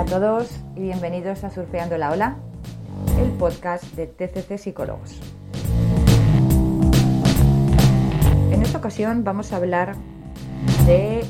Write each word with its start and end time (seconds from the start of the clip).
Hola 0.00 0.16
a 0.16 0.18
todos 0.18 0.50
y 0.76 0.80
bienvenidos 0.80 1.44
a 1.44 1.50
Surfeando 1.50 1.98
la 1.98 2.10
Ola, 2.10 2.36
el 3.18 3.32
podcast 3.32 3.84
de 3.96 4.06
TCC 4.06 4.56
Psicólogos. 4.56 5.20
En 8.50 8.62
esta 8.62 8.78
ocasión 8.78 9.24
vamos 9.24 9.52
a 9.52 9.56
hablar 9.56 9.96
de 10.86 11.22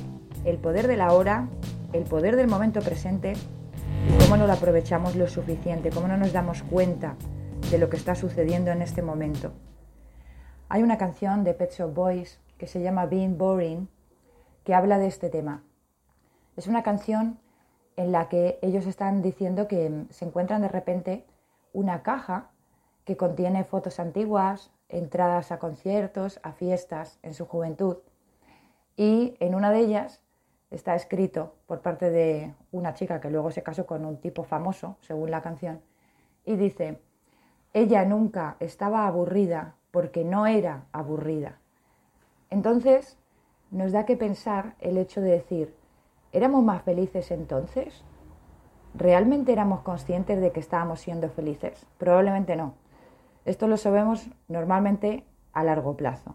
el 0.44 0.58
poder 0.58 0.86
de 0.86 0.96
la 0.96 1.12
hora, 1.12 1.48
el 1.92 2.04
poder 2.04 2.36
del 2.36 2.46
momento 2.46 2.78
presente 2.78 3.32
y 3.32 4.22
cómo 4.22 4.36
no 4.36 4.46
lo 4.46 4.52
aprovechamos 4.52 5.16
lo 5.16 5.26
suficiente, 5.26 5.90
cómo 5.90 6.06
no 6.06 6.16
nos 6.16 6.32
damos 6.32 6.62
cuenta 6.62 7.16
de 7.72 7.78
lo 7.78 7.90
que 7.90 7.96
está 7.96 8.14
sucediendo 8.14 8.70
en 8.70 8.82
este 8.82 9.02
momento. 9.02 9.50
Hay 10.68 10.84
una 10.84 10.96
canción 10.96 11.42
de 11.42 11.54
Pet 11.54 11.72
Shop 11.72 11.92
Boys 11.92 12.38
que 12.56 12.68
se 12.68 12.80
llama 12.80 13.06
Being 13.06 13.36
Boring 13.36 13.88
que 14.62 14.74
habla 14.74 14.98
de 14.98 15.08
este 15.08 15.28
tema. 15.28 15.64
Es 16.56 16.68
una 16.68 16.84
canción 16.84 17.40
en 18.00 18.12
la 18.12 18.30
que 18.30 18.58
ellos 18.62 18.86
están 18.86 19.20
diciendo 19.20 19.68
que 19.68 20.06
se 20.08 20.24
encuentran 20.24 20.62
de 20.62 20.68
repente 20.68 21.26
una 21.74 22.02
caja 22.02 22.50
que 23.04 23.18
contiene 23.18 23.64
fotos 23.64 24.00
antiguas, 24.00 24.70
entradas 24.88 25.52
a 25.52 25.58
conciertos, 25.58 26.40
a 26.42 26.52
fiestas 26.52 27.18
en 27.22 27.34
su 27.34 27.44
juventud. 27.44 27.98
Y 28.96 29.36
en 29.38 29.54
una 29.54 29.70
de 29.70 29.80
ellas 29.80 30.22
está 30.70 30.94
escrito 30.94 31.56
por 31.66 31.82
parte 31.82 32.10
de 32.10 32.54
una 32.72 32.94
chica 32.94 33.20
que 33.20 33.28
luego 33.28 33.50
se 33.50 33.62
casó 33.62 33.84
con 33.84 34.06
un 34.06 34.16
tipo 34.16 34.44
famoso, 34.44 34.96
según 35.02 35.30
la 35.30 35.42
canción, 35.42 35.82
y 36.46 36.56
dice, 36.56 37.02
ella 37.74 38.06
nunca 38.06 38.56
estaba 38.60 39.06
aburrida 39.06 39.74
porque 39.90 40.24
no 40.24 40.46
era 40.46 40.86
aburrida. 40.92 41.58
Entonces, 42.48 43.18
nos 43.70 43.92
da 43.92 44.06
que 44.06 44.16
pensar 44.16 44.74
el 44.80 44.96
hecho 44.96 45.20
de 45.20 45.32
decir, 45.32 45.79
¿éramos 46.32 46.62
más 46.62 46.82
felices 46.82 47.30
entonces? 47.30 48.04
¿Realmente 48.94 49.52
éramos 49.52 49.80
conscientes 49.80 50.40
de 50.40 50.52
que 50.52 50.60
estábamos 50.60 51.00
siendo 51.00 51.28
felices? 51.28 51.86
Probablemente 51.98 52.56
no. 52.56 52.74
Esto 53.44 53.68
lo 53.68 53.76
sabemos 53.76 54.28
normalmente 54.48 55.24
a 55.52 55.64
largo 55.64 55.96
plazo. 55.96 56.34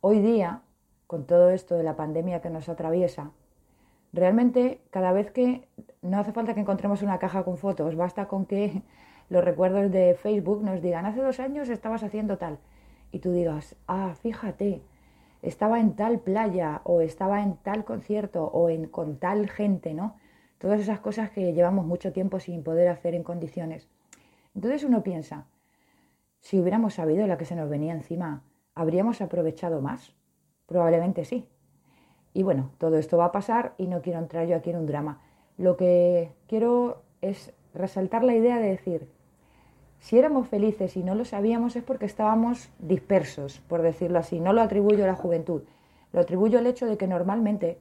Hoy 0.00 0.20
día, 0.20 0.62
con 1.06 1.24
todo 1.24 1.50
esto 1.50 1.76
de 1.76 1.82
la 1.82 1.96
pandemia 1.96 2.40
que 2.40 2.50
nos 2.50 2.68
atraviesa, 2.68 3.30
realmente 4.12 4.80
cada 4.90 5.12
vez 5.12 5.30
que 5.30 5.68
no 6.02 6.18
hace 6.18 6.32
falta 6.32 6.54
que 6.54 6.60
encontremos 6.60 7.02
una 7.02 7.18
caja 7.18 7.44
con 7.44 7.58
fotos, 7.58 7.96
basta 7.96 8.28
con 8.28 8.46
que 8.46 8.82
los 9.28 9.44
recuerdos 9.44 9.90
de 9.90 10.14
Facebook 10.14 10.62
nos 10.62 10.82
digan, 10.82 11.06
hace 11.06 11.20
dos 11.20 11.40
años 11.40 11.68
estabas 11.68 12.02
haciendo 12.02 12.38
tal, 12.38 12.58
y 13.12 13.20
tú 13.20 13.32
digas, 13.32 13.76
ah, 13.86 14.14
fíjate, 14.20 14.82
estaba 15.42 15.80
en 15.80 15.94
tal 15.94 16.20
playa 16.20 16.82
o 16.84 17.00
estaba 17.00 17.42
en 17.42 17.56
tal 17.56 17.84
concierto 17.84 18.44
o 18.44 18.68
en, 18.68 18.86
con 18.86 19.18
tal 19.18 19.48
gente, 19.48 19.94
¿no? 19.94 20.16
Todas 20.58 20.80
esas 20.80 21.00
cosas 21.00 21.30
que 21.30 21.52
llevamos 21.52 21.86
mucho 21.86 22.12
tiempo 22.12 22.38
sin 22.40 22.62
poder 22.62 22.88
hacer 22.88 23.14
en 23.14 23.22
condiciones. 23.22 23.88
Entonces 24.54 24.84
uno 24.84 25.02
piensa, 25.02 25.46
si 26.40 26.60
hubiéramos 26.60 26.94
sabido 26.94 27.26
la 27.26 27.38
que 27.38 27.44
se 27.44 27.56
nos 27.56 27.70
venía 27.70 27.92
encima, 27.92 28.42
¿habríamos 28.74 29.20
aprovechado 29.20 29.80
más? 29.80 30.14
Probablemente 30.66 31.24
sí. 31.24 31.48
Y 32.32 32.42
bueno, 32.42 32.70
todo 32.78 32.98
esto 32.98 33.16
va 33.16 33.26
a 33.26 33.32
pasar 33.32 33.74
y 33.78 33.86
no 33.86 34.02
quiero 34.02 34.18
entrar 34.18 34.46
yo 34.46 34.56
aquí 34.56 34.70
en 34.70 34.76
un 34.76 34.86
drama. 34.86 35.20
Lo 35.56 35.76
que 35.76 36.32
quiero 36.46 37.02
es 37.20 37.52
resaltar 37.74 38.24
la 38.24 38.34
idea 38.34 38.58
de 38.58 38.68
decir, 38.68 39.08
si 40.00 40.18
éramos 40.18 40.48
felices 40.48 40.96
y 40.96 41.02
no 41.02 41.14
lo 41.14 41.26
sabíamos 41.26 41.76
es 41.76 41.84
porque 41.84 42.06
estábamos 42.06 42.70
dispersos, 42.78 43.60
por 43.68 43.82
decirlo 43.82 44.18
así. 44.18 44.40
No 44.40 44.54
lo 44.54 44.62
atribuyo 44.62 45.04
a 45.04 45.06
la 45.06 45.14
juventud, 45.14 45.62
lo 46.12 46.20
atribuyo 46.20 46.58
al 46.58 46.66
hecho 46.66 46.86
de 46.86 46.96
que 46.96 47.06
normalmente 47.06 47.78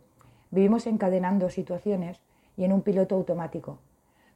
vivimos 0.52 0.86
encadenando 0.86 1.50
situaciones 1.50 2.22
y 2.58 2.66
en 2.66 2.74
un 2.74 2.82
piloto 2.82 3.16
automático. 3.16 3.80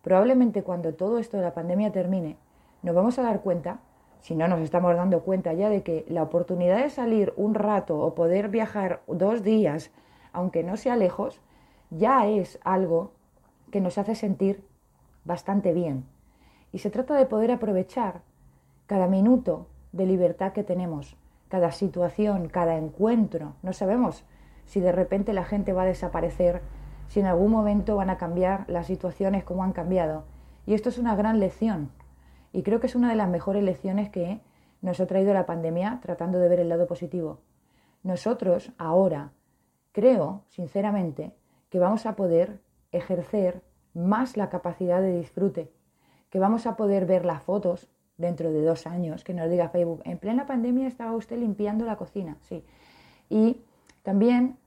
Probablemente 0.02 0.64
cuando 0.64 0.94
todo 0.94 1.20
esto 1.20 1.38
de 1.38 1.44
la 1.44 1.54
pandemia 1.54 1.92
termine, 1.92 2.38
nos 2.84 2.96
vamos 2.96 3.20
a 3.20 3.24
dar 3.24 3.42
cuenta, 3.42 3.82
si 4.22 4.34
no 4.34 4.48
nos 4.48 4.62
estamos 4.62 4.96
dando 4.96 5.20
cuenta 5.22 5.52
ya 5.52 5.70
de 5.70 5.84
que 5.84 6.06
la 6.08 6.24
oportunidad 6.24 6.82
de 6.82 6.90
salir 6.90 7.34
un 7.36 7.54
rato 7.54 8.00
o 8.00 8.16
poder 8.16 8.48
viajar 8.48 9.02
dos 9.08 9.44
días, 9.44 9.92
aunque 10.32 10.64
no 10.64 10.78
sea 10.78 10.96
lejos, 10.96 11.42
ya 11.90 12.28
es 12.28 12.60
algo 12.64 13.12
que 13.72 13.82
nos 13.82 13.98
hace 13.98 14.16
sentir 14.16 14.64
bastante 15.26 15.74
bien 15.74 16.06
y 16.74 16.80
se 16.80 16.90
trata 16.90 17.16
de 17.16 17.28
poder 17.28 17.52
aprovechar 17.52 18.22
cada 18.88 19.08
minuto 19.08 19.68
de 19.94 20.08
libertad 20.08 20.52
que 20.52 20.64
tenemos, 20.64 21.16
cada 21.48 21.72
situación, 21.72 22.50
cada 22.50 22.76
encuentro. 22.78 23.54
No 23.62 23.74
sabemos 23.74 24.26
si 24.66 24.80
de 24.82 24.92
repente 24.92 25.34
la 25.34 25.46
gente 25.46 25.72
va 25.72 25.84
a 25.84 25.86
desaparecer, 25.86 26.62
si 27.08 27.20
en 27.20 27.28
algún 27.28 27.52
momento 27.52 27.96
van 27.96 28.10
a 28.10 28.18
cambiar 28.18 28.66
las 28.68 28.88
situaciones 28.88 29.44
como 29.44 29.64
han 29.64 29.72
cambiado. 29.72 30.26
Y 30.66 30.74
esto 30.74 30.90
es 30.90 30.98
una 30.98 31.16
gran 31.16 31.40
lección. 31.40 31.92
Y 32.52 32.64
creo 32.64 32.80
que 32.80 32.88
es 32.88 32.96
una 32.96 33.10
de 33.10 33.16
las 33.16 33.30
mejores 33.30 33.64
lecciones 33.64 34.10
que 34.10 34.42
nos 34.82 35.00
ha 35.00 35.06
traído 35.06 35.34
la 35.34 35.46
pandemia 35.46 36.00
tratando 36.02 36.40
de 36.40 36.50
ver 36.50 36.60
el 36.60 36.70
lado 36.70 36.88
positivo. 36.88 37.40
Nosotros 38.02 38.72
ahora 38.80 39.32
creo, 39.92 40.44
sinceramente, 40.50 41.36
que 41.70 41.78
vamos 41.78 42.08
a 42.08 42.16
poder 42.16 42.62
ejercer 42.92 43.62
más 43.94 44.38
la 44.38 44.50
capacidad 44.50 45.02
de 45.02 45.20
disfrute 45.20 45.72
que 46.34 46.40
vamos 46.40 46.66
a 46.66 46.76
poder 46.76 47.06
ver 47.06 47.26
las 47.26 47.44
fotos 47.44 47.88
dentro 48.18 48.52
de 48.52 48.64
dos 48.64 48.88
años, 48.88 49.24
que 49.24 49.36
nos 49.36 49.52
diga 49.52 49.70
Facebook, 49.70 50.02
en 50.04 50.18
plena 50.18 50.48
pandemia 50.48 50.88
estaba 50.88 51.12
usted 51.16 51.38
limpiando 51.38 51.86
la 51.86 51.96
cocina, 51.96 52.38
sí. 52.42 52.66
Y 53.30 53.62
también 54.02 54.58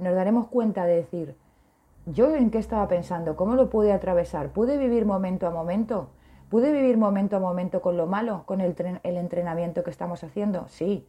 nos 0.00 0.16
daremos 0.16 0.48
cuenta 0.48 0.84
de 0.84 0.96
decir, 0.96 1.36
yo 2.06 2.34
en 2.34 2.50
qué 2.50 2.58
estaba 2.58 2.88
pensando, 2.88 3.36
cómo 3.36 3.54
lo 3.54 3.70
pude 3.70 3.92
atravesar, 3.92 4.48
pude 4.48 4.76
vivir 4.76 5.06
momento 5.06 5.46
a 5.46 5.50
momento, 5.50 6.08
pude 6.50 6.72
vivir 6.72 6.98
momento 6.98 7.36
a 7.36 7.38
momento 7.38 7.82
con 7.82 7.96
lo 7.96 8.08
malo, 8.08 8.42
con 8.44 8.60
el, 8.60 8.74
entrenamiento 9.04 9.84
que 9.84 9.90
estamos 9.90 10.24
haciendo, 10.24 10.66
sí. 10.66 11.06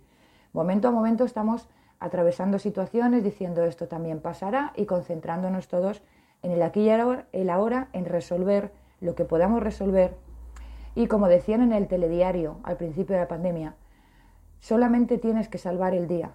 Momento 0.53 0.89
a 0.89 0.91
momento 0.91 1.23
estamos 1.25 1.67
atravesando 1.99 2.59
situaciones, 2.59 3.23
diciendo 3.23 3.63
esto 3.63 3.87
también 3.87 4.19
pasará 4.19 4.73
y 4.75 4.85
concentrándonos 4.85 5.67
todos 5.67 6.03
en 6.43 6.51
el 6.51 6.61
aquí 6.61 6.81
y 6.81 6.89
el 6.89 7.49
ahora, 7.49 7.87
en 7.93 8.05
resolver 8.05 8.82
lo 9.03 9.15
que 9.15 9.25
podamos 9.25 9.61
resolver. 9.61 10.15
Y 10.95 11.07
como 11.07 11.27
decían 11.27 11.61
en 11.61 11.73
el 11.73 11.87
telediario 11.87 12.57
al 12.63 12.77
principio 12.77 13.15
de 13.15 13.21
la 13.21 13.27
pandemia, 13.27 13.75
solamente 14.59 15.17
tienes 15.17 15.49
que 15.49 15.57
salvar 15.57 15.93
el 15.93 16.07
día. 16.07 16.31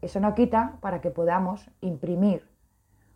Eso 0.00 0.20
no 0.20 0.34
quita 0.34 0.78
para 0.80 1.00
que 1.00 1.10
podamos 1.10 1.70
imprimir 1.80 2.48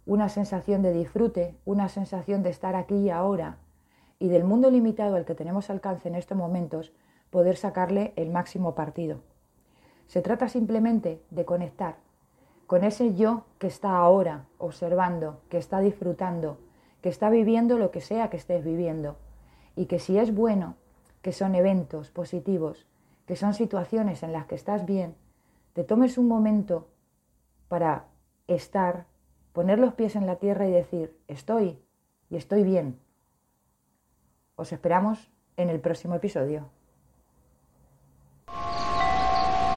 una 0.06 0.28
sensación 0.28 0.82
de 0.82 0.92
disfrute, 0.92 1.56
una 1.64 1.88
sensación 1.88 2.42
de 2.42 2.50
estar 2.50 2.76
aquí 2.76 2.96
y 2.96 3.10
ahora 3.10 3.58
y 4.18 4.28
del 4.28 4.44
mundo 4.44 4.70
limitado 4.70 5.16
al 5.16 5.24
que 5.24 5.34
tenemos 5.34 5.70
alcance 5.70 6.08
en 6.08 6.14
estos 6.14 6.36
momentos, 6.36 6.92
poder 7.30 7.56
sacarle 7.56 8.12
el 8.16 8.30
máximo 8.30 8.74
partido. 8.74 9.20
Se 10.06 10.20
trata 10.20 10.48
simplemente 10.48 11.22
de 11.30 11.44
conectar 11.44 11.96
con 12.66 12.84
ese 12.84 13.14
yo 13.14 13.44
que 13.58 13.66
está 13.66 13.96
ahora 13.96 14.46
observando, 14.58 15.40
que 15.48 15.58
está 15.58 15.80
disfrutando, 15.80 16.58
que 17.04 17.10
está 17.10 17.28
viviendo 17.28 17.76
lo 17.76 17.90
que 17.90 18.00
sea 18.00 18.30
que 18.30 18.38
estés 18.38 18.64
viviendo 18.64 19.18
y 19.76 19.84
que 19.84 19.98
si 19.98 20.16
es 20.16 20.34
bueno, 20.34 20.76
que 21.20 21.32
son 21.32 21.54
eventos 21.54 22.10
positivos, 22.10 22.86
que 23.26 23.36
son 23.36 23.52
situaciones 23.52 24.22
en 24.22 24.32
las 24.32 24.46
que 24.46 24.54
estás 24.54 24.86
bien, 24.86 25.14
te 25.74 25.84
tomes 25.84 26.16
un 26.16 26.28
momento 26.28 26.88
para 27.68 28.06
estar, 28.46 29.04
poner 29.52 29.78
los 29.78 29.92
pies 29.92 30.16
en 30.16 30.24
la 30.24 30.36
tierra 30.36 30.66
y 30.66 30.70
decir, 30.70 31.14
estoy 31.28 31.78
y 32.30 32.36
estoy 32.36 32.64
bien. 32.64 32.98
Os 34.56 34.72
esperamos 34.72 35.30
en 35.58 35.68
el 35.68 35.80
próximo 35.80 36.14
episodio. 36.14 36.70